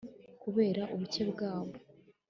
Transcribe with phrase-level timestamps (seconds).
[0.41, 1.75] kubera ubuke bwabo